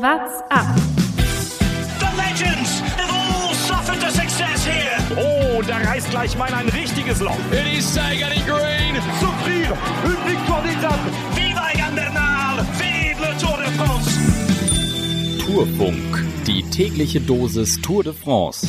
[0.00, 0.64] What's up?
[1.98, 4.96] The legends have all suffered a success here.
[5.14, 7.36] Oh, da reißt gleich mal ein richtiges Loch.
[7.52, 8.96] It is Sagan in green.
[9.20, 9.76] Souffrir,
[10.06, 10.98] une victoire d'étape.
[11.34, 12.64] Viva Egan Bernal!
[12.78, 14.18] Vive le Tour de France!
[15.44, 18.66] Tourfunk, die tägliche Dosis Tour de France.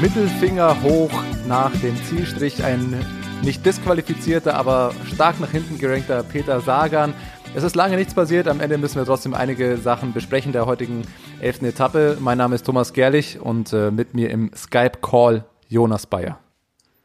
[0.00, 1.12] Mittelfinger hoch
[1.46, 2.64] nach dem Zielstrich.
[2.64, 3.04] Ein
[3.42, 7.12] nicht disqualifizierter, aber stark nach hinten gerankter Peter Sagan.
[7.54, 8.48] Es ist lange nichts passiert.
[8.48, 11.02] Am Ende müssen wir trotzdem einige Sachen besprechen der heutigen
[11.38, 12.16] elften Etappe.
[12.18, 16.38] Mein Name ist Thomas Gerlich und äh, mit mir im Skype-Call Jonas Bayer.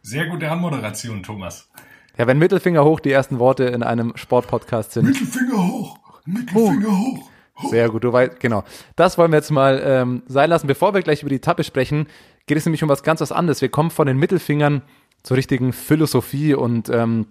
[0.04, 1.70] Sehr gute Anmoderation, Thomas.
[2.18, 5.06] Ja, wenn Mittelfinger hoch die ersten Worte in einem Sportpodcast sind.
[5.08, 6.00] Mittelfinger hoch!
[6.26, 7.30] Mittelfinger hoch!
[7.62, 7.70] hoch.
[7.70, 8.64] Sehr gut, du weißt, genau.
[8.96, 10.68] Das wollen wir jetzt mal ähm, sein lassen.
[10.68, 12.08] Bevor wir gleich über die Etappe sprechen,
[12.46, 13.62] geht es nämlich um was ganz was anderes.
[13.62, 14.82] Wir kommen von den Mittelfingern
[15.24, 17.28] zur richtigen Philosophie und ähm,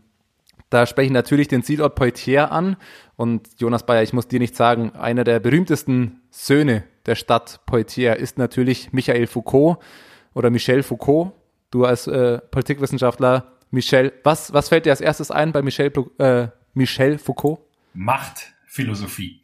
[0.76, 2.76] da spreche ich natürlich den Zielort Poitiers an.
[3.16, 8.18] Und Jonas Bayer, ich muss dir nicht sagen, einer der berühmtesten Söhne der Stadt Poitiers
[8.18, 9.78] ist natürlich Michael Foucault
[10.34, 11.32] oder Michel Foucault.
[11.70, 16.48] Du als äh, Politikwissenschaftler, Michel, was, was fällt dir als erstes ein bei Michel, äh,
[16.74, 17.60] Michel Foucault?
[17.94, 19.40] Machtphilosophie.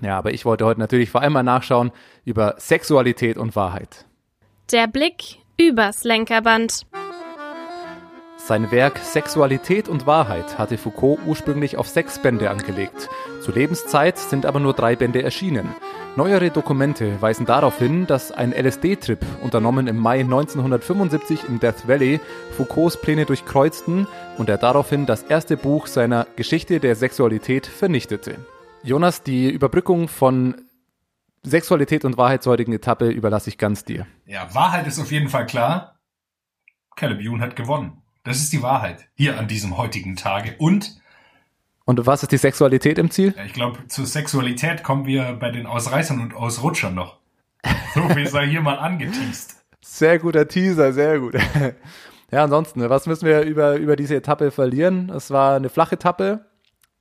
[0.00, 1.92] Ja, aber ich wollte heute natürlich vor allem mal nachschauen
[2.24, 4.04] über Sexualität und Wahrheit.
[4.72, 6.86] Der Blick übers Lenkerband.
[8.44, 13.08] Sein Werk Sexualität und Wahrheit hatte Foucault ursprünglich auf sechs Bände angelegt.
[13.40, 15.76] Zur Lebenszeit sind aber nur drei Bände erschienen.
[16.16, 22.20] Neuere Dokumente weisen darauf hin, dass ein LSD-Trip, unternommen im Mai 1975 im Death Valley,
[22.56, 28.44] Foucaults Pläne durchkreuzten und er daraufhin das erste Buch seiner Geschichte der Sexualität vernichtete.
[28.82, 30.62] Jonas, die Überbrückung von
[31.44, 34.08] Sexualität und Wahrheit zur heutigen Etappe überlasse ich ganz dir.
[34.26, 36.00] Ja, Wahrheit ist auf jeden Fall klar.
[36.96, 38.01] Caleb Ewan hat gewonnen.
[38.24, 40.54] Das ist die Wahrheit hier an diesem heutigen Tage.
[40.58, 41.00] Und
[41.84, 43.34] und was ist die Sexualität im Ziel?
[43.36, 47.18] Ja, ich glaube, zur Sexualität kommen wir bei den Ausreißern und Ausrutschern noch.
[47.94, 49.56] So wie sei hier mal angeteased.
[49.80, 51.34] Sehr guter Teaser, sehr gut.
[52.30, 55.10] Ja, ansonsten, was müssen wir über, über diese Etappe verlieren?
[55.10, 56.46] Es war eine flache Etappe.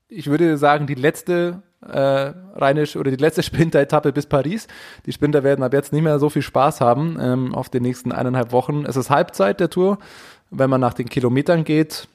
[0.10, 4.68] Ich würde sagen, die letzte äh, rheinisch oder die letzte Sprinter-Etappe bis Paris.
[5.06, 8.12] Die Sprinter werden ab jetzt nicht mehr so viel Spaß haben ähm, auf den nächsten
[8.12, 8.86] eineinhalb Wochen.
[8.86, 10.00] Es ist Halbzeit der Tour
[10.51, 12.07] wenn man nach den Kilometern geht,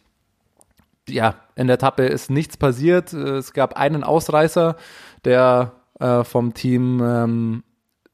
[1.09, 3.13] ja, in der Etappe ist nichts passiert.
[3.13, 4.77] Es gab einen Ausreißer,
[5.25, 7.63] der äh, vom Team ähm,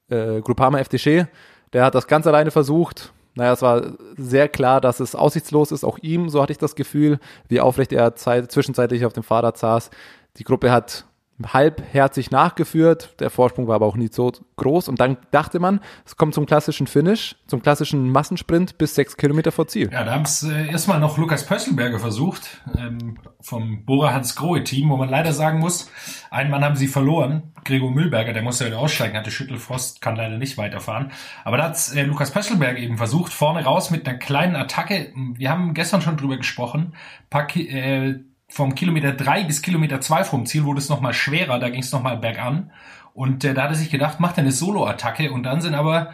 [0.09, 1.27] äh, Groupama FDG,
[1.73, 3.13] der hat das ganz alleine versucht.
[3.35, 6.75] Naja, es war sehr klar, dass es aussichtslos ist, auch ihm, so hatte ich das
[6.75, 7.19] Gefühl,
[7.49, 9.91] wie aufrecht er zeit, zwischenzeitlich auf dem Fahrrad saß.
[10.37, 11.07] Die Gruppe hat
[11.47, 13.15] halbherzig nachgeführt.
[13.21, 14.89] Der Vorsprung war aber auch nicht so groß.
[14.89, 19.53] Und dann dachte man, es kommt zum klassischen Finish, zum klassischen Massensprint bis sechs Kilometer
[19.53, 19.91] vor Ziel.
[19.93, 24.65] Ja, da haben es äh, erstmal noch Lukas Pösselberger versucht, ähm, vom Bora Hans Grohe
[24.65, 25.91] Team, wo man leider sagen muss,
[26.31, 27.53] einen Mann haben sie verloren.
[27.65, 31.13] Gregor Mühlberger, der musste wieder aussteigen, hatte Schüttelfrost, kann leider nicht weiterfahren.
[31.45, 35.13] Aber da hat äh, Lukas Pösselberger eben versucht, vorne raus mit einer kleinen Attacke.
[35.15, 36.95] Wir haben gestern schon drüber gesprochen.
[37.31, 38.21] Paar, äh,
[38.53, 41.91] vom Kilometer drei bis Kilometer zwei vom Ziel wurde es nochmal schwerer, da ging es
[41.91, 42.71] nochmal bergan.
[43.15, 45.33] Und äh, da hat er sich gedacht, macht er eine Solo-Attacke.
[45.33, 46.13] Und dann sind aber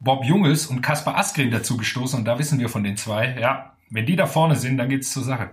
[0.00, 2.18] Bob Jungels und Kaspar Askren dazu gestoßen.
[2.18, 5.12] Und da wissen wir von den zwei, ja, wenn die da vorne sind, dann geht's
[5.12, 5.50] zur Sache.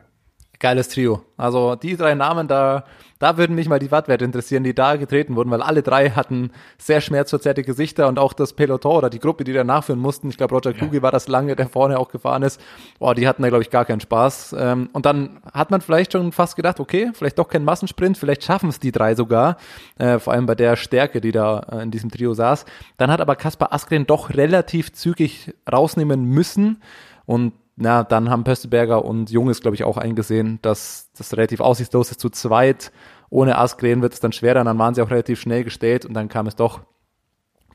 [0.60, 1.22] Geiles Trio.
[1.38, 2.86] Also die drei Namen, da,
[3.20, 6.52] da würden mich mal die Wattwerte interessieren, die da getreten wurden, weil alle drei hatten
[6.78, 10.30] sehr schmerzverzerrte Gesichter und auch das Peloton oder die Gruppe, die da nachführen mussten.
[10.30, 11.02] Ich glaube, Roger Kluge ja.
[11.02, 12.62] war das lange, der vorne auch gefahren ist.
[13.00, 14.56] Boah, die hatten da, glaube ich, gar keinen Spaß.
[14.58, 18.44] Ähm, und dann hat man vielleicht schon fast gedacht, okay, vielleicht doch kein Massensprint, vielleicht
[18.44, 19.58] schaffen es die drei sogar,
[19.98, 22.66] äh, vor allem bei der Stärke, die da äh, in diesem Trio saß.
[22.98, 26.82] Dann hat aber Kaspar Askren doch relativ zügig rausnehmen müssen
[27.26, 32.12] und na, dann haben Pöstelberger und Junges, glaube ich, auch eingesehen, dass das relativ aussichtslos
[32.12, 32.92] ist zu zweit.
[33.30, 36.30] Ohne Askren wird es dann schwerer, dann waren sie auch relativ schnell gestellt und dann
[36.30, 36.82] kam es doch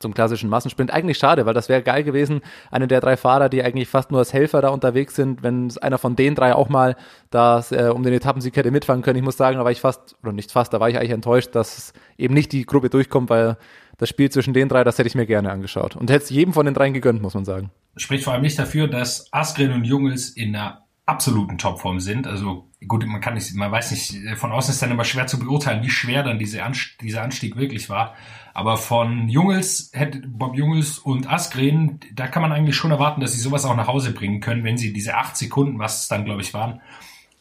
[0.01, 0.91] zum klassischen Massensprint.
[0.91, 2.41] Eigentlich schade, weil das wäre geil gewesen.
[2.71, 5.99] Eine der drei Fahrer, die eigentlich fast nur als Helfer da unterwegs sind, wenn einer
[5.99, 6.95] von den drei auch mal
[7.29, 9.17] da äh, um den Etappensieg hätte mitfahren können.
[9.17, 11.53] Ich muss sagen, da war ich fast, oder nicht fast, da war ich eigentlich enttäuscht,
[11.53, 13.57] dass eben nicht die Gruppe durchkommt, weil
[14.01, 15.95] das Spiel zwischen den drei, das hätte ich mir gerne angeschaut.
[15.95, 17.69] Und hätte es jedem von den dreien gegönnt, muss man sagen.
[17.95, 22.25] Spricht vor allem nicht dafür, dass Askren und Jungels in einer absoluten Topform sind.
[22.25, 25.37] Also gut, man kann nicht, man weiß nicht, von außen ist dann immer schwer zu
[25.37, 28.15] beurteilen, wie schwer dann diese Anst dieser Anstieg wirklich war.
[28.55, 29.91] Aber von Jungels,
[30.27, 33.87] Bob Jungels und Askren, da kann man eigentlich schon erwarten, dass sie sowas auch nach
[33.87, 36.81] Hause bringen können, wenn sie diese acht Sekunden, was es dann glaube ich waren,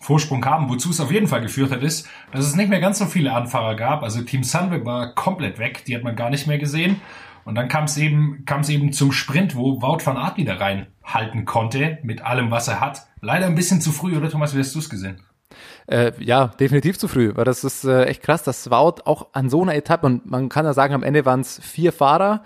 [0.01, 2.99] Vorsprung haben, wozu es auf jeden Fall geführt hat, ist, dass es nicht mehr ganz
[2.99, 4.03] so viele Anfahrer gab.
[4.03, 7.01] Also Team Sunweb war komplett weg, die hat man gar nicht mehr gesehen.
[7.45, 10.61] Und dann kam es eben, kam es eben zum Sprint, wo Wout van Aert wieder
[10.61, 13.07] reinhalten konnte mit allem, was er hat.
[13.21, 15.21] Leider ein bisschen zu früh, oder Thomas, wie hast du es gesehen?
[15.87, 19.51] Äh, ja, definitiv zu früh, weil das ist äh, echt krass, dass Wout auch an
[19.51, 22.43] so einer Etappe, und man kann ja sagen, am Ende waren es vier Fahrer,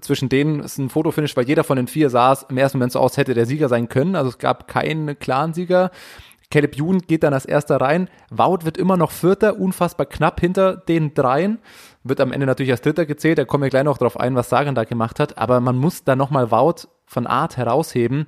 [0.00, 3.00] zwischen denen ist ein Fotofinish, weil jeder von den vier saß im ersten Moment so
[3.00, 4.14] aus, hätte der Sieger sein können.
[4.14, 5.90] Also es gab keinen klaren Sieger.
[6.50, 8.08] Caleb Youn geht dann als erster rein.
[8.30, 11.58] Wout wird immer noch Vierter, unfassbar knapp hinter den dreien.
[12.02, 13.38] Wird am Ende natürlich als Dritter gezählt.
[13.38, 15.38] Da kommen wir gleich noch drauf ein, was Sagan da gemacht hat.
[15.38, 18.26] Aber man muss da nochmal Wout von Art herausheben,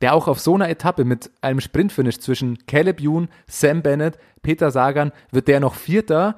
[0.00, 4.70] der auch auf so einer Etappe mit einem Sprintfinish zwischen Caleb Youn, Sam Bennett, Peter
[4.72, 6.36] Sagan, wird der noch Vierter.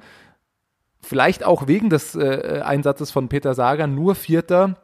[1.01, 4.75] Vielleicht auch wegen des äh, Einsatzes von Peter Sagan nur Vierter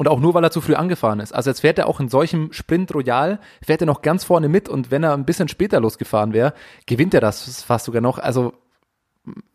[0.00, 1.32] und auch nur, weil er zu früh angefahren ist.
[1.32, 4.66] Also jetzt fährt er auch in solchem Sprint Royal, fährt er noch ganz vorne mit
[4.66, 6.54] und wenn er ein bisschen später losgefahren wäre,
[6.86, 8.18] gewinnt er das fast sogar noch.
[8.18, 8.54] Also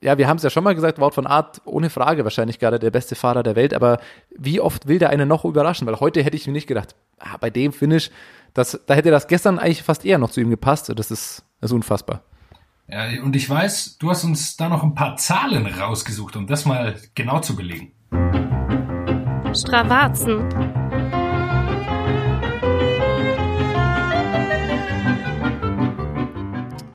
[0.02, 2.78] ja, wir haben es ja schon mal gesagt, Wout von Art ohne Frage wahrscheinlich gerade
[2.78, 3.98] der beste Fahrer der Welt, aber
[4.38, 5.88] wie oft will der einen noch überraschen?
[5.88, 8.12] Weil heute hätte ich mir nicht gedacht, ah, bei dem Finish,
[8.54, 10.90] das, da hätte das gestern eigentlich fast eher noch zu ihm gepasst.
[10.96, 12.22] Das ist, das ist unfassbar.
[12.88, 16.66] Ja, und ich weiß, du hast uns da noch ein paar Zahlen rausgesucht, um das
[16.66, 17.94] mal genau zu belegen.
[19.56, 20.50] Stravazen.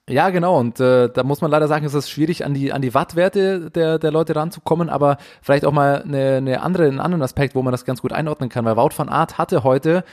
[0.08, 0.58] Ja, genau.
[0.58, 3.70] Und äh, da muss man leider sagen, es ist schwierig, an die, an die Wattwerte
[3.70, 7.62] der, der Leute ranzukommen, aber vielleicht auch mal eine, eine andere, einen anderen Aspekt, wo
[7.62, 10.04] man das ganz gut einordnen kann, weil Wout van Aert hatte heute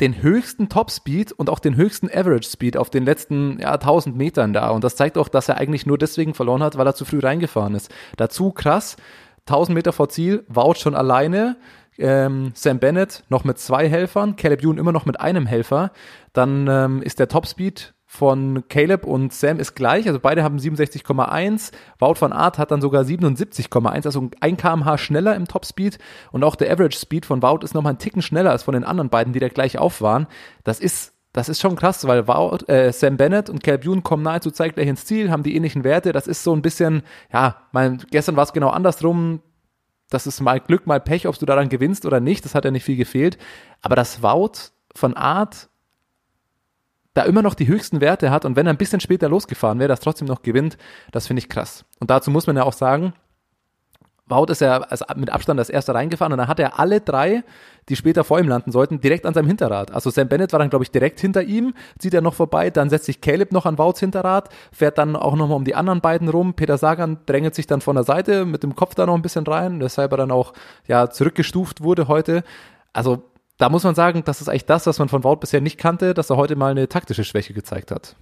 [0.00, 4.52] den höchsten Topspeed und auch den höchsten Average Speed auf den letzten ja, 1000 Metern
[4.52, 4.70] da.
[4.70, 7.20] Und das zeigt auch, dass er eigentlich nur deswegen verloren hat, weil er zu früh
[7.20, 7.94] reingefahren ist.
[8.16, 8.96] Dazu krass,
[9.46, 11.56] 1000 Meter vor Ziel, Wout schon alleine,
[11.98, 15.92] ähm, Sam Bennett noch mit zwei Helfern, Caleb Ewan immer noch mit einem Helfer.
[16.32, 21.72] Dann ähm, ist der Topspeed von Caleb und Sam ist gleich, also beide haben 67,1.
[21.98, 25.98] Wout van Art hat dann sogar 77,1, also ein kmh schneller im Topspeed
[26.30, 28.84] und auch der Average Speed von Wout ist nochmal ein Ticken schneller als von den
[28.84, 30.28] anderen beiden, die da gleich auf waren.
[30.62, 34.22] Das ist das ist schon krass, weil Wout, äh, Sam Bennett und Caleb Ewan kommen
[34.22, 36.12] nahezu zeitgleich ins Ziel, haben die ähnlichen Werte.
[36.12, 37.02] Das ist so ein bisschen,
[37.32, 39.40] ja, mein, gestern war es genau andersrum.
[40.10, 42.44] Das ist mal Glück, mal Pech, ob du daran gewinnst oder nicht.
[42.44, 43.38] Das hat ja nicht viel gefehlt.
[43.82, 45.68] Aber das Wout von Art
[47.14, 49.88] da immer noch die höchsten Werte hat und wenn er ein bisschen später losgefahren wäre,
[49.88, 50.76] das trotzdem noch gewinnt,
[51.12, 51.84] das finde ich krass.
[52.00, 53.14] Und dazu muss man ja auch sagen,
[54.26, 54.86] Wout ist ja
[55.16, 57.44] mit Abstand das erste reingefahren und dann hat er alle drei,
[57.90, 59.92] die später vor ihm landen sollten, direkt an seinem Hinterrad.
[59.92, 62.88] Also Sam Bennett war dann, glaube ich, direkt hinter ihm, zieht er noch vorbei, dann
[62.88, 66.30] setzt sich Caleb noch an Wouts Hinterrad, fährt dann auch nochmal um die anderen beiden
[66.30, 66.54] rum.
[66.54, 69.46] Peter Sagan drängelt sich dann von der Seite mit dem Kopf da noch ein bisschen
[69.46, 70.54] rein, weshalb er dann auch
[70.86, 72.44] ja zurückgestuft wurde heute.
[72.94, 73.24] Also
[73.58, 76.14] da muss man sagen, das ist eigentlich das, was man von Wout bisher nicht kannte,
[76.14, 78.16] dass er heute mal eine taktische Schwäche gezeigt hat.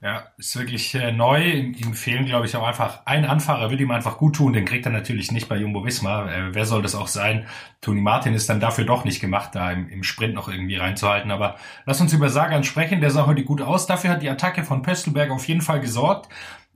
[0.00, 1.42] Ja, ist wirklich äh, neu.
[1.42, 4.52] Ihm fehlen, glaube ich, auch einfach ein Anfahrer, würde ihm einfach gut tun.
[4.52, 6.30] Den kriegt er natürlich nicht bei Jumbo Visma.
[6.30, 7.48] Äh, wer soll das auch sein?
[7.80, 11.32] Toni Martin ist dann dafür doch nicht gemacht, da im, im, Sprint noch irgendwie reinzuhalten.
[11.32, 13.00] Aber lass uns über Sagan sprechen.
[13.00, 13.86] Der sah heute gut aus.
[13.88, 16.28] Dafür hat die Attacke von Pöstelberg auf jeden Fall gesorgt,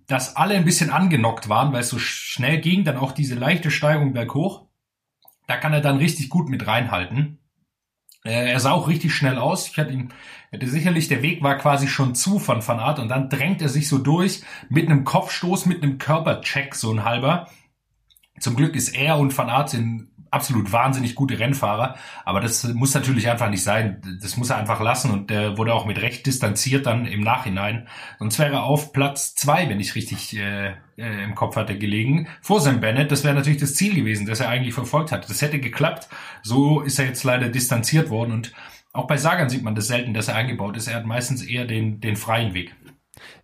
[0.09, 2.83] dass alle ein bisschen angenockt waren, weil es so schnell ging.
[2.83, 4.67] Dann auch diese leichte Steigung berghoch.
[5.47, 7.39] Da kann er dann richtig gut mit reinhalten.
[8.25, 9.69] Äh, er sah auch richtig schnell aus.
[9.69, 10.13] Ich hatte ihn,
[10.51, 13.69] hätte sicherlich, der Weg war quasi schon zu von Van Art und dann drängt er
[13.69, 17.49] sich so durch mit einem Kopfstoß, mit einem Körpercheck, so ein halber.
[18.39, 22.95] Zum Glück ist er und Van Art sind absolut wahnsinnig gute Rennfahrer, aber das muss
[22.95, 24.01] natürlich einfach nicht sein.
[24.21, 27.87] Das muss er einfach lassen und der wurde auch mit Recht distanziert dann im Nachhinein.
[28.19, 32.29] Sonst wäre er auf Platz zwei, wenn ich richtig äh, äh, im Kopf hatte, gelegen,
[32.41, 33.13] vor Sam Bennett.
[33.13, 35.29] Das wäre natürlich das Ziel gewesen, das er eigentlich verfolgt hat.
[35.29, 36.09] Das hätte geklappt.
[36.43, 38.53] So ist er jetzt leider distanziert worden und
[38.95, 40.87] auch bei Sagan sieht man das selten, dass er eingebaut ist.
[40.87, 42.75] Er hat meistens eher den, den freien Weg.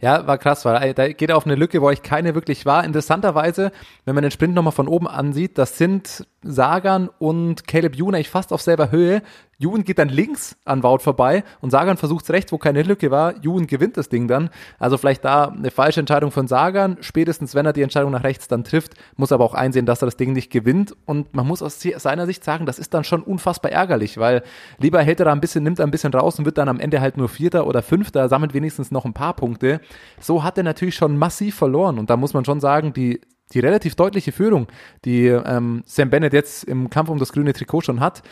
[0.01, 2.85] Ja, war krass, weil da geht er auf eine Lücke, wo ich keine wirklich war.
[2.85, 3.73] Interessanterweise,
[4.05, 8.31] wenn man den Sprint nochmal von oben ansieht, das sind Sagan und Caleb Ewan eigentlich
[8.31, 9.23] fast auf selber Höhe.
[9.61, 13.11] Ewan geht dann links an Wout vorbei und Sagan versucht es rechts, wo keine Lücke
[13.11, 13.35] war.
[13.45, 14.51] Ewan gewinnt das Ding dann.
[14.79, 16.97] Also vielleicht da eine falsche Entscheidung von Sagan.
[17.01, 20.07] Spätestens, wenn er die Entscheidung nach rechts dann trifft, muss aber auch einsehen, dass er
[20.07, 20.95] das Ding nicht gewinnt.
[21.07, 24.45] Und man muss aus seiner Sicht sagen, das ist dann schon unfassbar ärgerlich, weil
[24.79, 26.79] lieber hält er da ein bisschen, nimmt er ein bisschen raus und wird dann am
[26.79, 29.81] Ende halt nur Vierter oder Fünfter, sammelt wenigstens noch ein paar Punkte.
[30.21, 31.99] So hat er natürlich schon massiv verloren.
[31.99, 33.21] Und da muss man schon sagen, die
[33.55, 34.69] die relativ deutliche Führung,
[35.05, 38.23] die ähm, Sam Bennett jetzt im Kampf um das grüne Trikot schon hat,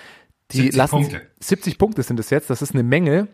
[0.53, 1.23] die 70 lassen Punkte.
[1.41, 3.29] 70 Punkte sind es jetzt, das ist eine Menge.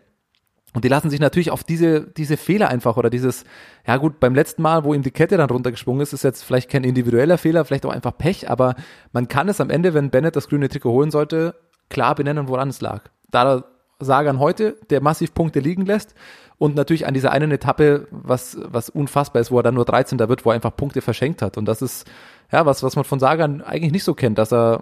[0.75, 3.43] Und die lassen sich natürlich auf diese, diese Fehler einfach oder dieses,
[3.85, 6.67] ja gut, beim letzten Mal, wo ihm die Kette dann runtergesprungen ist, ist jetzt vielleicht
[6.67, 8.75] kein individueller Fehler, vielleicht auch einfach Pech, aber
[9.11, 11.53] man kann es am Ende, wenn Bennett das grüne Trikot holen sollte,
[11.89, 13.03] klar benennen, woran es lag.
[13.29, 13.65] Da
[13.99, 16.15] Sagan heute, der massiv Punkte liegen lässt
[16.63, 20.17] und natürlich an dieser einen Etappe, was, was unfassbar ist, wo er dann nur 13.
[20.17, 21.57] wird, wo er einfach Punkte verschenkt hat.
[21.57, 22.09] Und das ist,
[22.53, 24.81] ja, was, was man von Sagan eigentlich nicht so kennt, dass er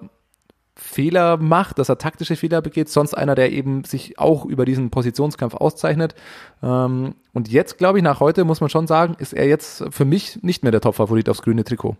[0.75, 4.91] Fehler macht, dass er taktische Fehler begeht, sonst einer, der eben sich auch über diesen
[4.91, 6.13] Positionskampf auszeichnet.
[6.61, 10.05] Ähm, und jetzt, glaube ich, nach heute muss man schon sagen, ist er jetzt für
[10.05, 11.97] mich nicht mehr der Top-Favorit aufs grüne Trikot.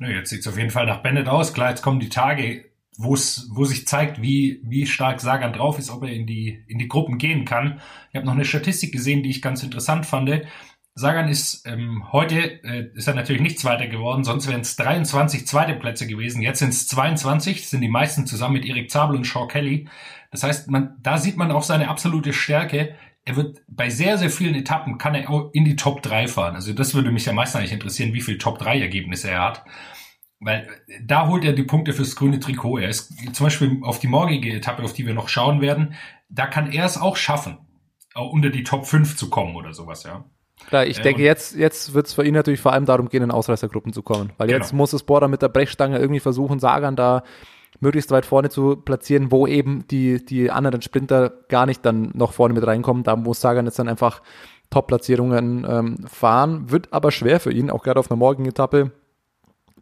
[0.00, 1.54] Jetzt sieht es auf jeden Fall nach Bennett aus.
[1.54, 2.64] Klar, jetzt kommen die Tage,
[2.96, 6.64] wo es, wo sich zeigt, wie, wie stark Sagan drauf ist, ob er in die,
[6.68, 7.80] in die Gruppen gehen kann.
[8.10, 10.30] Ich habe noch eine Statistik gesehen, die ich ganz interessant fand.
[10.94, 15.46] Sagan ist ähm, heute äh, ist er natürlich nicht Zweiter geworden, sonst wären es 23
[15.46, 16.42] zweite Plätze gewesen.
[16.42, 19.88] Jetzt sind es 22, sind die meisten zusammen mit Erik Zabel und Shaw Kelly.
[20.30, 22.94] Das heißt, man, da sieht man auch seine absolute Stärke.
[23.24, 26.56] Er wird bei sehr, sehr vielen Etappen kann er auch in die Top 3 fahren.
[26.56, 29.64] Also das würde mich ja meist eigentlich interessieren, wie viel Top 3 Ergebnisse er hat.
[30.42, 32.78] Weil äh, da holt er die Punkte fürs grüne Trikot.
[32.78, 35.94] Er ist zum Beispiel auf die morgige Etappe, auf die wir noch schauen werden,
[36.28, 37.58] da kann er es auch schaffen,
[38.14, 40.24] auch unter die Top 5 zu kommen oder sowas, ja.
[40.68, 43.22] Klar, ich äh, denke, jetzt, jetzt wird es für ihn natürlich vor allem darum gehen,
[43.22, 44.32] in Ausreißergruppen zu kommen.
[44.38, 44.58] Weil genau.
[44.58, 47.24] jetzt muss es Border mit der Brechstange irgendwie versuchen, Sagan da
[47.80, 52.32] möglichst weit vorne zu platzieren, wo eben die, die anderen Sprinter gar nicht dann noch
[52.32, 53.02] vorne mit reinkommen.
[53.02, 54.22] Da muss Sagan jetzt dann einfach
[54.70, 56.70] Top-Platzierungen ähm, fahren.
[56.70, 58.92] Wird aber schwer für ihn, auch gerade auf einer morgigen Etappe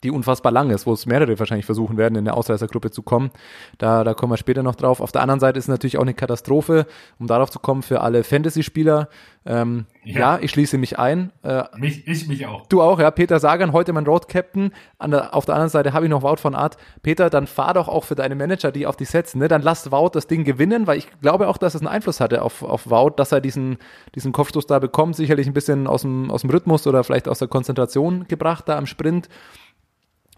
[0.03, 3.31] die unfassbar lang ist, wo es mehrere wahrscheinlich versuchen werden, in der Ausreißergruppe zu kommen.
[3.79, 5.01] Da, da kommen wir später noch drauf.
[5.01, 6.87] Auf der anderen Seite ist es natürlich auch eine Katastrophe,
[7.19, 9.09] um darauf zu kommen, für alle Fantasy-Spieler.
[9.47, 10.19] Ähm, ja.
[10.19, 10.39] ja.
[10.41, 11.33] ich schließe mich ein.
[11.43, 12.67] Äh, mich, ich mich auch.
[12.67, 13.11] Du auch, ja.
[13.11, 14.73] Peter Sagan, heute mein Road Captain.
[15.05, 16.79] Der, auf der anderen Seite habe ich noch Wout von Art.
[17.03, 19.39] Peter, dann fahr doch auch für deine Manager, die auf dich setzen.
[19.39, 19.49] Ne?
[19.49, 22.43] Dann lass Wout das Ding gewinnen, weil ich glaube auch, dass es einen Einfluss hatte
[22.43, 23.79] auf, auf Wout, dass er diesen,
[24.15, 25.17] diesen Kopfstoß da bekommt.
[25.17, 28.79] Sicherlich ein bisschen aus dem, aus dem Rhythmus oder vielleicht aus der Konzentration gebracht da
[28.79, 29.29] am Sprint.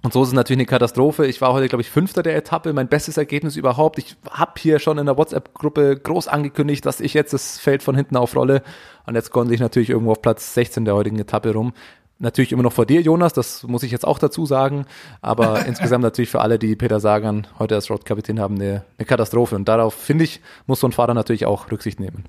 [0.03, 1.27] Und so ist es natürlich eine Katastrophe.
[1.27, 3.99] Ich war heute, glaube ich, Fünfter der Etappe, mein bestes Ergebnis überhaupt.
[3.99, 7.95] Ich habe hier schon in der WhatsApp-Gruppe groß angekündigt, dass ich jetzt das Feld von
[7.95, 8.63] hinten aufrolle.
[9.07, 11.73] Und jetzt konnte ich natürlich irgendwo auf Platz 16 der heutigen Etappe rum.
[12.19, 14.87] Natürlich immer noch vor dir, Jonas, das muss ich jetzt auch dazu sagen.
[15.21, 19.55] Aber insgesamt natürlich für alle, die Peter Sagan heute als Rotkapitän haben, eine, eine Katastrophe.
[19.55, 22.25] Und darauf, finde ich, muss so ein Fahrer natürlich auch Rücksicht nehmen.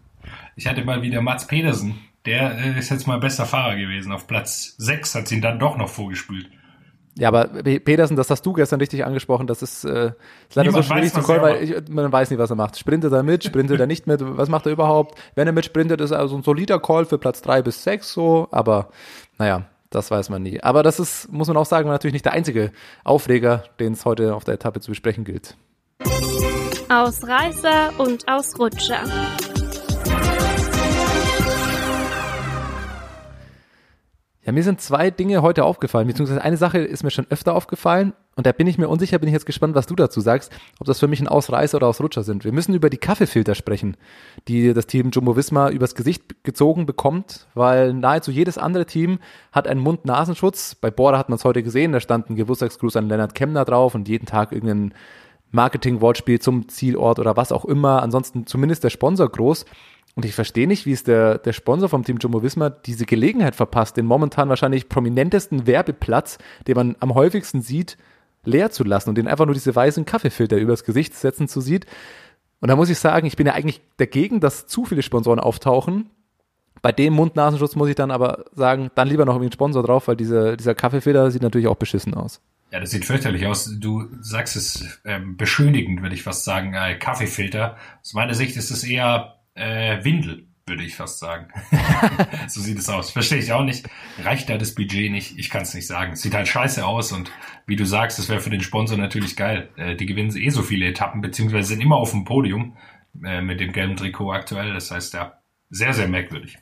[0.56, 2.00] Ich hatte mal wieder Mats Pedersen.
[2.28, 4.12] Der äh, ist jetzt mal bester Fahrer gewesen.
[4.12, 6.50] Auf Platz 6 hat sie ihn dann doch noch vorgespült.
[7.16, 10.08] Ja, aber Petersen, das hast du gestern richtig angesprochen, das ist, äh,
[10.50, 12.78] ist leider Niemand so schwierig zu callen, weil ich, man weiß nicht, was er macht.
[12.78, 15.20] Sprintet er mit, sprintet er nicht mit, was macht er überhaupt?
[15.36, 18.48] Wenn er mitsprintet, ist er also ein solider Call für Platz drei bis sechs so,
[18.52, 18.90] aber
[19.38, 20.62] naja, das weiß man nie.
[20.64, 22.72] Aber das ist, muss man auch sagen, natürlich nicht der einzige
[23.04, 25.56] Aufreger, den es heute auf der Etappe zu besprechen gilt.
[26.90, 29.04] Ausreißer und Ausrutscher.
[34.46, 38.12] Ja, mir sind zwei Dinge heute aufgefallen, beziehungsweise eine Sache ist mir schon öfter aufgefallen
[38.36, 40.88] und da bin ich mir unsicher, bin ich jetzt gespannt, was du dazu sagst, ob
[40.88, 42.44] das für mich ein Ausreißer oder Ausrutscher sind.
[42.44, 43.96] Wir müssen über die Kaffeefilter sprechen,
[44.50, 49.20] die das Team Jumbo Visma übers Gesicht gezogen bekommt, weil nahezu jedes andere Team
[49.54, 50.76] hat einen Mund-Nasenschutz.
[50.76, 53.96] Bei Border hat man es heute gesehen, da stand ein Geburtstagsgruß an Leonard Kemner drauf
[53.96, 54.94] und jeden Tag irgendein
[55.52, 58.02] Marketing-Wortspiel zum Zielort oder was auch immer.
[58.02, 59.66] Ansonsten zumindest der Sponsor groß.
[60.16, 63.56] Und ich verstehe nicht, wie es der, der Sponsor vom Team Jumbo Visma diese Gelegenheit
[63.56, 67.98] verpasst, den momentan wahrscheinlich prominentesten Werbeplatz, den man am häufigsten sieht,
[68.46, 71.88] leer zu lassen und den einfach nur diese weißen Kaffeefilter übers Gesicht setzen zu sieht.
[72.60, 76.10] Und da muss ich sagen, ich bin ja eigentlich dagegen, dass zu viele Sponsoren auftauchen.
[76.82, 80.08] Bei dem Mund-Nasenschutz muss ich dann aber sagen, dann lieber noch irgendwie einen Sponsor drauf,
[80.08, 82.42] weil diese, dieser Kaffeefilter sieht natürlich auch beschissen aus.
[82.72, 83.70] Ja, das sieht fürchterlich aus.
[83.80, 86.74] Du sagst es ähm, beschönigend, würde ich fast sagen.
[86.74, 87.78] Äh, Kaffeefilter.
[88.02, 91.48] Aus meiner Sicht ist es eher äh, Windel, würde ich fast sagen.
[92.48, 93.12] so sieht es aus.
[93.12, 93.88] Verstehe ich auch nicht.
[94.20, 95.38] Reicht da das Budget nicht?
[95.38, 96.14] Ich kann es nicht sagen.
[96.14, 97.32] Es sieht halt scheiße aus und
[97.66, 99.70] wie du sagst, das wäre für den Sponsor natürlich geil.
[99.76, 102.78] Äh, die gewinnen eh so viele Etappen, beziehungsweise sind immer auf dem Podium
[103.24, 104.74] äh, mit dem gelben Trikot aktuell.
[104.74, 106.58] Das heißt, ja, sehr, sehr merkwürdig.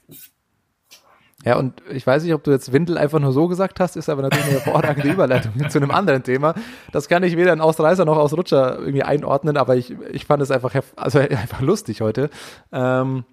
[1.46, 4.10] Ja, und ich weiß nicht, ob du jetzt Windel einfach nur so gesagt hast, ist
[4.10, 6.54] aber natürlich eine hervorragende Überleitung zu einem anderen Thema.
[6.92, 10.52] Das kann ich weder in Ausreißer noch Ausrutscher irgendwie einordnen, aber ich, ich fand es
[10.52, 12.30] einfach, also einfach lustig heute.
[12.72, 13.24] Ähm,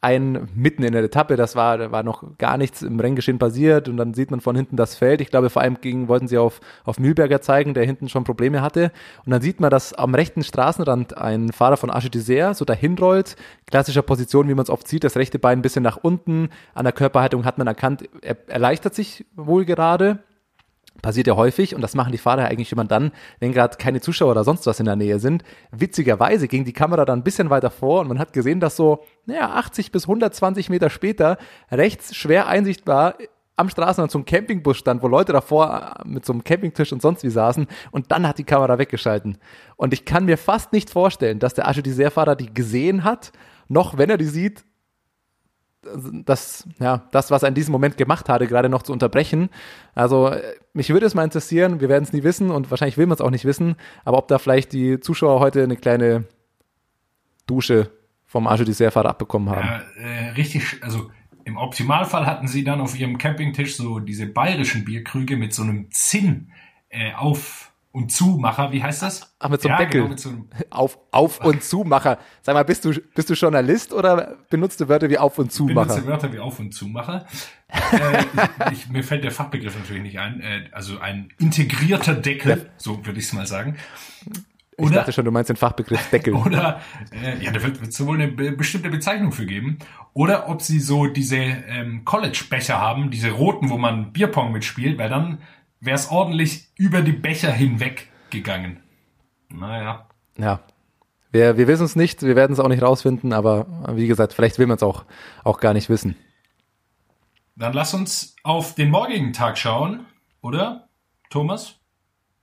[0.00, 3.88] ein mitten in der Etappe, das war, da war noch gar nichts im Renngeschehen passiert
[3.88, 5.20] und dann sieht man von hinten das Feld.
[5.20, 8.62] Ich glaube, vor allem gegen, wollten sie auf, auf Mühlberger zeigen, der hinten schon Probleme
[8.62, 8.92] hatte.
[9.24, 12.96] Und dann sieht man, dass am rechten Straßenrand ein Fahrer von Arche Dessert so dahin
[12.96, 13.34] rollt.
[13.66, 16.50] Klassischer Position, wie man es oft sieht, das rechte Bein ein bisschen nach unten.
[16.74, 20.20] An der Körperhaltung hat man erkannt, er erleichtert sich wohl gerade
[21.02, 24.32] passiert ja häufig und das machen die Fahrer eigentlich immer dann, wenn gerade keine Zuschauer
[24.32, 25.42] oder sonst was in der Nähe sind.
[25.70, 29.04] Witzigerweise ging die Kamera dann ein bisschen weiter vor und man hat gesehen, dass so,
[29.26, 31.38] naja, 80 bis 120 Meter später
[31.70, 33.14] rechts schwer einsichtbar
[33.58, 37.24] am Straßenrand ein Campingbus stand, wo Leute davor äh, mit so einem Campingtisch und sonst
[37.24, 39.38] wie saßen und dann hat die Kamera weggeschalten.
[39.76, 43.32] Und ich kann mir fast nicht vorstellen, dass der Asche die Fahrer die gesehen hat,
[43.66, 44.64] noch wenn er die sieht,
[46.24, 49.50] das, ja, das, was er in diesem Moment gemacht hatte, gerade noch zu unterbrechen.
[49.94, 50.42] Also äh,
[50.72, 53.20] mich würde es mal interessieren, wir werden es nie wissen und wahrscheinlich will man es
[53.20, 56.24] auch nicht wissen, aber ob da vielleicht die Zuschauer heute eine kleine
[57.46, 57.90] Dusche
[58.26, 59.66] vom Arche Dessertfahrer abbekommen haben.
[59.66, 61.10] Ja, äh, richtig, also
[61.44, 65.90] im Optimalfall hatten sie dann auf ihrem Campingtisch so diese bayerischen Bierkrüge mit so einem
[65.90, 66.52] Zinn
[66.90, 67.67] äh, auf
[67.98, 69.34] und Zumacher, wie heißt das?
[69.38, 70.02] Ach, mit so einem ja, Deckel.
[70.04, 72.18] Genau, so einem auf, auf und Zumacher.
[72.42, 75.80] Sag mal, bist du, bist du Journalist oder benutzt du Wörter wie auf und Zumacher?
[75.80, 77.26] Ich benutze Wörter wie auf und Zumacher.
[77.68, 78.24] äh,
[78.72, 80.40] ich, mir fällt der Fachbegriff natürlich nicht ein.
[80.40, 82.64] Äh, also ein integrierter Deckel, ja.
[82.76, 83.76] so würde ich es mal sagen.
[84.78, 86.34] Oder, ich dachte schon, du meinst den Fachbegriff Deckel.
[86.34, 89.78] Oder, äh, ja, da wird es wohl eine be bestimmte Bezeichnung für geben.
[90.14, 95.10] Oder ob sie so diese ähm, College-Becher haben, diese roten, wo man Bierpong mitspielt, weil
[95.10, 95.38] dann
[95.80, 98.80] wäre es ordentlich über die Becher hinweg gegangen.
[99.48, 100.06] Naja.
[100.36, 100.60] Ja.
[101.30, 104.58] Wir, wir wissen es nicht, wir werden es auch nicht rausfinden, aber wie gesagt, vielleicht
[104.58, 105.04] will man es auch,
[105.44, 106.16] auch gar nicht wissen.
[107.54, 110.06] Dann lass uns auf den morgigen Tag schauen,
[110.40, 110.88] oder?
[111.28, 111.77] Thomas?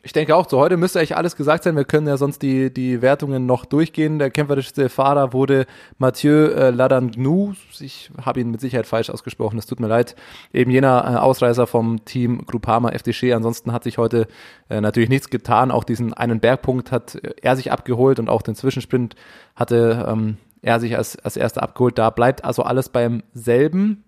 [0.05, 1.75] Ich denke auch, so heute müsste eigentlich alles gesagt sein.
[1.75, 4.19] Wir können ja sonst die, die Wertungen noch durchgehen.
[4.19, 5.65] Der kämpferischste Fahrer wurde
[5.97, 7.53] Mathieu äh, Ladangnou.
[7.79, 10.15] Ich habe ihn mit Sicherheit falsch ausgesprochen, es tut mir leid.
[10.53, 13.33] Eben jener äh, Ausreißer vom Team Groupama FDG.
[13.33, 14.27] Ansonsten hat sich heute
[14.69, 15.71] äh, natürlich nichts getan.
[15.71, 19.15] Auch diesen einen Bergpunkt hat er sich abgeholt und auch den Zwischensprint
[19.55, 21.97] hatte ähm, er sich als, als erster abgeholt.
[21.97, 24.04] Da bleibt also alles beim selben.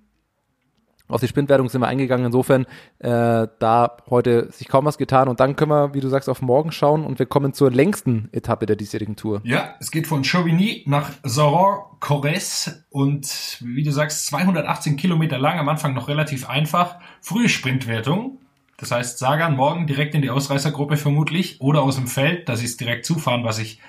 [1.08, 2.26] Auf die Sprintwertung sind wir eingegangen.
[2.26, 2.66] Insofern
[3.00, 5.28] äh, da heute sich kaum was getan.
[5.28, 8.30] Und dann können wir, wie du sagst, auf morgen schauen und wir kommen zur längsten
[8.32, 9.42] Etappe der diesjährigen Tour.
[9.44, 15.60] Ja, es geht von Chauvigny nach Zoran-Corres und wie du sagst, 218 Kilometer lang.
[15.60, 16.98] Am Anfang noch relativ einfach.
[17.22, 18.40] Frühe Sprintwertung.
[18.78, 22.66] Das heißt, Sagan morgen direkt in die Ausreißergruppe vermutlich oder aus dem Feld, dass sie
[22.66, 23.82] es direkt zufahren, was ich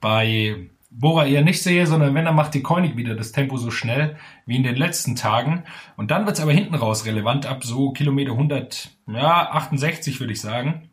[0.00, 3.70] bei Bora eher nicht sehe, sondern wenn, er macht die Koenig wieder das Tempo so
[3.70, 5.64] schnell wie in den letzten Tagen.
[5.96, 10.40] Und dann wird's aber hinten raus relevant, ab so Kilometer 100, ja, 68 würde ich
[10.40, 10.88] sagen.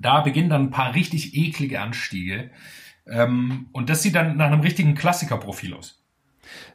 [0.00, 2.50] Da beginnen dann ein paar richtig eklige Anstiege.
[3.06, 6.04] Ähm, und das sieht dann nach einem richtigen Klassikerprofil aus.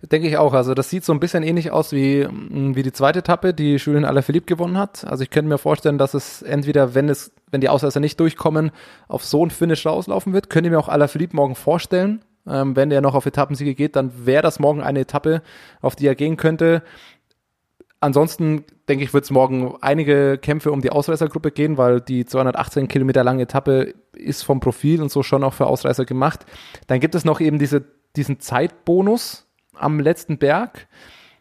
[0.01, 0.53] Denke ich auch.
[0.53, 3.75] Also das sieht so ein bisschen ähnlich aus wie, mm, wie die zweite Etappe, die
[3.75, 5.05] Julien Alaphilippe gewonnen hat.
[5.05, 8.71] Also ich könnte mir vorstellen, dass es entweder, wenn es, wenn die Ausreißer nicht durchkommen,
[9.07, 10.49] auf so ein Finish rauslaufen wird.
[10.49, 12.23] Könnte mir auch Alaphilippe morgen vorstellen.
[12.47, 15.41] Ähm, wenn der noch auf Etappensiege geht, dann wäre das morgen eine Etappe,
[15.81, 16.83] auf die er gehen könnte.
[17.99, 22.89] Ansonsten denke ich, wird es morgen einige Kämpfe um die Ausreißergruppe gehen, weil die 218
[22.89, 26.45] Kilometer lange Etappe ist vom Profil und so schon auch für Ausreißer gemacht.
[26.87, 27.85] Dann gibt es noch eben diese,
[28.17, 30.87] diesen Zeitbonus am letzten Berg.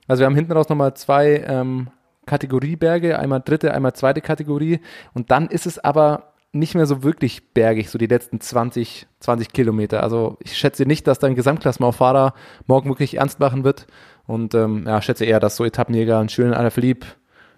[0.07, 1.89] Also wir haben hinten raus nochmal zwei ähm,
[2.27, 4.81] Kategorieberge, einmal dritte, einmal zweite Kategorie.
[5.15, 9.53] Und dann ist es aber nicht mehr so wirklich bergig, so die letzten 20, 20
[9.53, 10.03] Kilometer.
[10.03, 12.35] Also ich schätze nicht, dass dein Gesamtklassemenfahrer
[12.67, 13.87] morgen wirklich ernst machen wird.
[14.27, 17.07] Und ähm, ja, schätze eher, dass so Etappenjäger ein schönen Alaphilippe,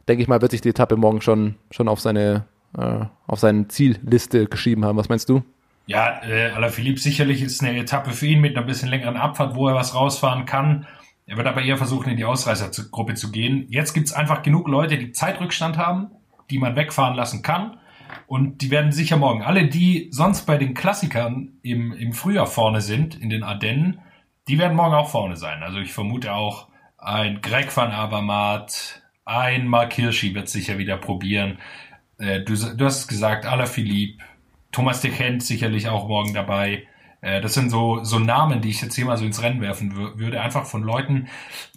[0.08, 2.44] denke ich mal, wird sich die Etappe morgen schon, schon auf seine,
[2.78, 4.96] äh, auf seine Zielliste geschrieben haben.
[4.96, 5.42] Was meinst du?
[5.86, 9.68] Ja, äh, Alaphilippe sicherlich ist eine Etappe für ihn mit einer bisschen längeren Abfahrt, wo
[9.68, 10.86] er was rausfahren kann.
[11.26, 13.66] Er wird aber eher versuchen, in die Ausreißergruppe zu gehen.
[13.68, 16.10] Jetzt gibt's einfach genug Leute, die Zeitrückstand haben,
[16.50, 17.78] die man wegfahren lassen kann.
[18.26, 22.80] Und die werden sicher morgen, alle, die sonst bei den Klassikern im, im Frühjahr vorne
[22.80, 24.00] sind, in den Ardennen,
[24.48, 25.62] die werden morgen auch vorne sein.
[25.62, 31.58] Also ich vermute auch, ein Greg van Avermaet, ein Mark Hirschi wird sicher wieder probieren.
[32.18, 34.22] Äh, du, du hast gesagt, Alaphilippe,
[34.72, 36.86] Thomas de Gent sicherlich auch morgen dabei.
[37.24, 39.96] Äh, das sind so, so Namen, die ich jetzt hier mal so ins Rennen werfen
[39.96, 40.40] würde.
[40.40, 41.28] Einfach von Leuten,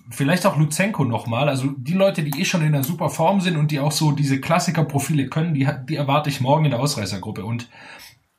[0.10, 1.48] vielleicht auch Luzenko nochmal.
[1.48, 4.12] Also die Leute, die eh schon in einer super Form sind und die auch so
[4.12, 7.46] diese Klassikerprofile können, die, die erwarte ich morgen in der Ausreißergruppe.
[7.46, 7.70] Und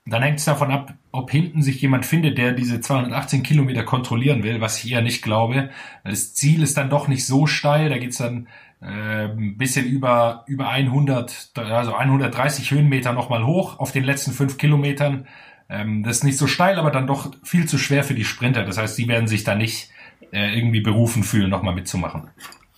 [0.05, 4.43] dann hängt es davon ab, ob hinten sich jemand findet, der diese 218 Kilometer kontrollieren
[4.43, 5.71] will, was ich eher nicht glaube.
[6.05, 8.49] Das Ziel ist dann doch nicht so steil, da geht's dann
[8.81, 14.57] äh, ein bisschen über, über 100, also 130 Höhenmeter nochmal hoch auf den letzten fünf
[14.57, 15.27] Kilometern.
[15.69, 18.65] Ähm, das ist nicht so steil, aber dann doch viel zu schwer für die Sprinter.
[18.65, 19.91] Das heißt, die werden sich da nicht
[20.33, 22.31] äh, irgendwie berufen fühlen, nochmal mitzumachen.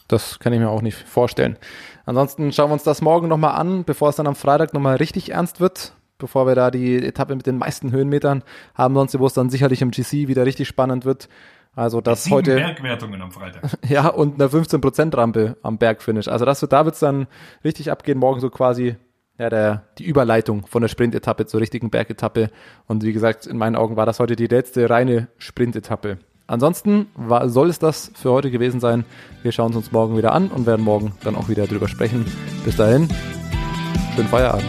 [0.08, 1.56] Das kann ich mir auch nicht vorstellen.
[2.04, 5.30] Ansonsten schauen wir uns das morgen nochmal an, bevor es dann am Freitag nochmal richtig
[5.30, 8.42] ernst wird, bevor wir da die Etappe mit den meisten Höhenmetern
[8.74, 11.28] haben, sonst wo es dann sicherlich im GC wieder richtig spannend wird.
[11.76, 12.56] Also das Sieben heute.
[12.56, 13.62] Bergwertungen am Freitag.
[13.88, 16.26] Ja, und eine 15% Rampe am Bergfinish.
[16.26, 17.28] Also das wird, da wird es dann
[17.62, 18.96] richtig abgehen, morgen so quasi
[19.40, 22.50] ja, der, die Überleitung von der Sprintetappe zur richtigen Bergetappe.
[22.86, 26.18] Und wie gesagt, in meinen Augen war das heute die letzte reine Sprintetappe.
[26.46, 29.04] Ansonsten war, soll es das für heute gewesen sein.
[29.42, 32.26] Wir schauen es uns morgen wieder an und werden morgen dann auch wieder drüber sprechen.
[32.66, 33.08] Bis dahin,
[34.14, 34.68] schönen Feierabend.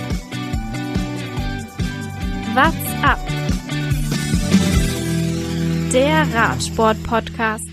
[2.54, 3.20] What's up?
[5.92, 7.71] Der Radsport-Podcast.